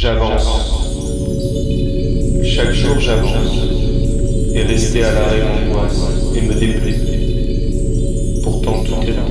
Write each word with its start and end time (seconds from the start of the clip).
J'avance. 0.00 0.48
Chaque 2.42 2.72
jour 2.72 2.98
j'avance. 2.98 3.68
Et 4.54 4.62
rester 4.62 5.04
à 5.04 5.12
l'arrêt 5.12 5.42
m'angoisse 5.42 6.00
et 6.34 6.40
me 6.40 6.54
déplaît. 6.54 7.00
Pourtant 8.42 8.82
tout 8.82 8.94
est 9.02 9.10
là. 9.10 9.26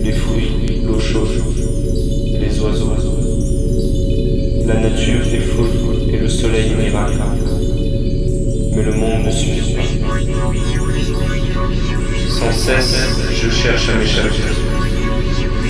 Les 0.00 0.10
fruits, 0.10 0.82
l'eau 0.84 0.98
chaude, 0.98 1.28
les 2.40 2.58
oiseaux. 2.58 2.96
La 4.66 4.74
nature 4.74 5.22
est 5.32 6.12
et 6.12 6.18
le 6.18 6.28
soleil 6.28 6.72
miracle. 6.74 7.22
Mais 8.74 8.82
le 8.82 8.92
monde 8.92 9.26
ne 9.26 9.30
suffit. 9.30 10.00
Sans 12.28 12.50
cesse, 12.50 13.06
je 13.30 13.50
cherche 13.50 13.88
à 13.88 13.94
m'échapper, 13.94 14.50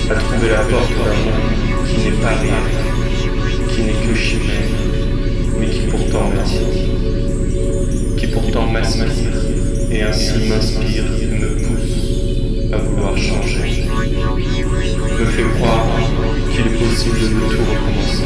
à 0.09 0.15
trouver 0.15 0.49
la 0.49 0.61
porte 0.61 0.89
d'un 0.89 1.13
monde 1.23 1.85
qui 1.87 2.09
n'est 2.09 2.17
pas 2.19 2.33
réel, 2.41 2.84
mais 5.59 5.67
qui 5.67 5.81
pourtant 5.91 6.29
m'attire, 6.29 6.61
qui 8.15 8.27
pourtant 8.27 8.65
m'aspire 8.67 9.11
et 9.91 10.03
ainsi 10.03 10.47
m'inspire 10.47 11.03
et 11.21 11.25
me 11.25 11.47
pousse 11.57 12.71
à 12.71 12.77
vouloir 12.77 13.17
changer, 13.17 13.83
me 15.19 15.25
fait 15.25 15.43
croire 15.57 15.87
qu'il 16.49 16.61
est 16.61 16.79
possible 16.79 17.19
de 17.19 17.27
tout 17.27 17.63
recommencer. 17.69 18.23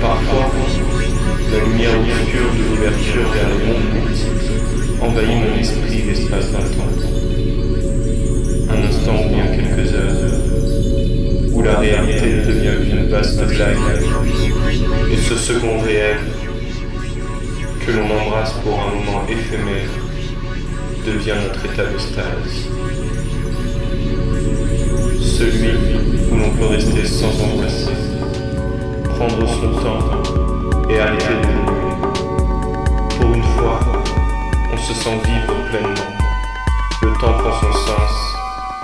Parfois, 0.00 0.50
la 1.52 1.64
lumière 1.64 2.00
obscure 2.00 2.50
de 2.54 2.62
l'ouverture 2.70 3.28
vers 3.34 3.48
le 3.50 3.66
monde 3.66 3.86
multiple 3.92 4.48
envahit 5.02 5.28
mon 5.28 5.60
esprit 5.60 6.02
l'espace 6.06 6.50
d'un 6.52 6.58
temps. 6.58 6.94
Un 8.70 8.88
instant 8.88 9.26
ou 9.26 9.28
bien 9.28 9.46
quelques 9.48 9.92
heures, 9.92 10.40
où 11.52 11.62
la 11.62 11.78
réalité 11.78 12.42
devient 12.46 12.78
une 12.90 13.08
vaste 13.08 13.44
blague, 13.46 13.76
ce 15.28 15.36
second 15.36 15.78
réel, 15.80 16.20
que 17.84 17.92
l'on 17.92 18.10
embrasse 18.18 18.54
pour 18.64 18.80
un 18.80 18.94
moment 18.94 19.26
éphémère, 19.28 19.90
devient 21.04 21.34
notre 21.44 21.66
état 21.66 21.84
de 21.84 21.98
stase. 21.98 22.70
Celui 25.20 25.72
où 26.32 26.34
l'on 26.34 26.48
peut 26.56 26.72
rester 26.72 27.04
sans 27.04 27.28
embrasser, 27.42 27.92
prendre 29.04 29.46
son 29.46 29.70
temps 29.82 30.88
et 30.88 30.98
arrêter 30.98 31.34
de 31.34 31.46
vivre. 31.46 32.12
Pour 33.20 33.34
une 33.34 33.42
fois, 33.42 33.80
on 34.72 34.76
se 34.78 34.94
sent 34.94 35.18
vivre 35.26 35.54
pleinement. 35.68 36.10
Le 37.02 37.10
temps 37.20 37.34
prend 37.34 37.52
son 37.60 37.72
sens 37.72 38.34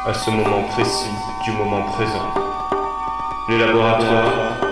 à 0.06 0.12
ce 0.12 0.30
moment 0.30 0.64
précis 0.72 1.16
du 1.42 1.52
moment 1.52 1.84
présent. 1.84 2.34
Les 3.48 3.58
laboratoires, 3.58 4.63